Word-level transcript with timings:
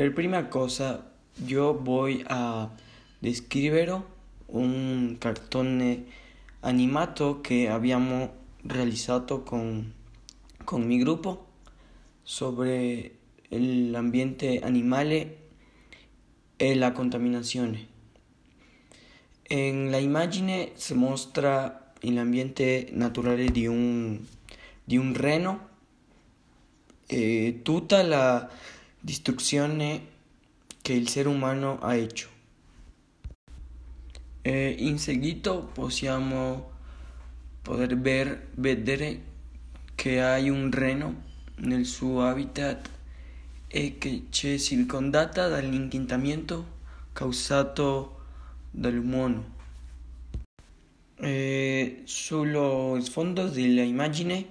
Per 0.00 0.14
prima 0.14 0.46
cosa 0.46 1.12
io 1.44 1.78
voy 1.78 2.24
a 2.26 2.66
descrivere 3.18 4.02
un 4.46 5.16
cartone 5.18 6.04
animato 6.60 7.42
che 7.42 7.68
abbiamo 7.68 8.32
realizzato 8.62 9.42
con, 9.42 9.92
con 10.64 10.84
mi 10.84 10.96
gruppo 10.96 11.48
sobre 12.22 13.18
l'ambiente 13.48 14.60
animale 14.60 15.48
e 16.56 16.74
la 16.76 16.92
contaminazione. 16.92 17.86
En 19.42 19.90
la 19.90 19.98
immagine 19.98 20.70
si 20.76 20.94
mostra 20.94 21.92
l'ambiente 22.00 22.88
naturale 22.92 23.50
di 23.50 23.66
un, 23.66 24.18
di 24.82 24.96
un 24.96 25.12
reno 25.12 25.68
e 27.04 27.60
tutta 27.62 28.02
la 28.02 28.78
distruzione 29.00 30.06
che 30.82 30.92
il 30.92 31.08
ser 31.08 31.26
umano 31.26 31.78
ha 31.80 31.94
hecho. 31.94 32.28
E 34.42 34.74
in 34.78 34.98
seguito 34.98 35.70
possiamo 35.72 36.70
poter 37.62 37.98
ver, 37.98 38.48
vedere 38.54 39.22
che 39.94 40.20
un 40.48 40.70
reno 40.70 41.22
nel 41.56 41.84
suo 41.84 42.22
habitat 42.22 42.88
e 43.68 43.98
che 43.98 44.24
c'è 44.30 44.58
circondata 44.58 45.48
dall'inquinamento 45.48 46.78
causato 47.12 48.20
dall'uomo. 48.70 49.58
E 51.16 52.00
sullo 52.04 52.98
sfondo 53.02 53.46
dell'immagine 53.48 54.46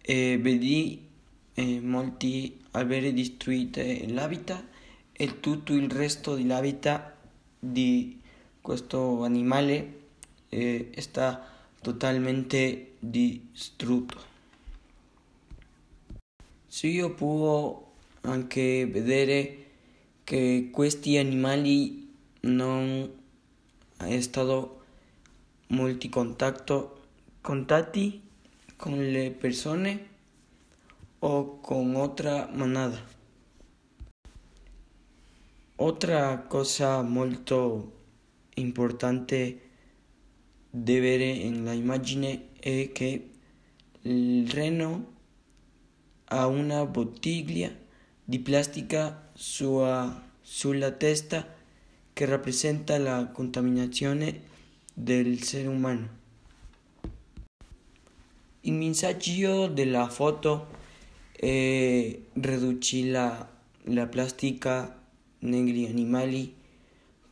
eh, 0.00 0.38
vedi 0.40 1.10
eh, 1.54 1.80
molti 1.80 2.60
alberi 2.72 3.12
distruiti 3.12 4.12
l'habitat 4.12 4.64
e 5.12 5.40
tutto 5.40 5.74
il 5.74 5.90
resto 5.90 6.34
dell'habitat 6.34 7.12
di 7.58 8.20
questo 8.60 9.22
animale 9.22 10.00
eh, 10.48 10.90
sta 10.98 11.48
totalmente 11.80 12.92
distrutto. 12.98 14.30
Si 16.66 16.88
io 16.88 17.12
può 17.12 17.92
anche 18.22 18.86
vedere 18.86 19.56
che 20.24 20.70
questi 20.72 21.18
animali 21.18 22.10
non 22.42 23.10
è 23.98 24.20
stato 24.20 24.80
molti 25.68 26.08
contatti 26.08 27.00
con 28.76 28.96
le 28.96 29.30
persone 29.30 30.10
o 31.24 31.60
con 31.60 31.94
otra 31.94 32.48
manada. 32.52 33.00
Otra 35.76 36.38
cosa 36.48 37.02
molto 37.02 37.92
importante 38.54 39.60
da 40.68 40.92
vedere 40.92 41.26
in 41.26 41.64
la 41.64 41.72
immagine 41.72 42.48
è 42.58 42.90
che 42.92 43.30
il 44.02 44.50
reno 44.50 45.10
ha 46.24 46.46
una 46.46 46.84
bottiglia 46.86 47.70
di 48.24 48.38
plastica 48.40 49.30
sua, 49.32 50.28
sulla 50.40 50.90
testa 50.90 51.46
che 52.12 52.24
rappresenta 52.24 52.98
la 52.98 53.28
contaminazione 53.28 54.40
del 54.92 55.40
ser 55.42 55.68
umano. 55.68 56.20
Il 58.62 58.72
messaggio 58.72 59.68
della 59.68 60.08
foto 60.08 60.80
è 61.42 62.20
ridurre 62.34 63.10
la, 63.10 63.48
la 63.86 64.06
plastica 64.06 65.02
negli 65.40 65.84
animali 65.86 66.54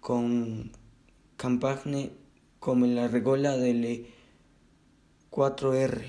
con 0.00 0.70
campagne 1.36 2.16
come 2.58 2.86
la 2.88 3.06
regola 3.06 3.54
delle 3.56 4.02
4R. 5.30 6.04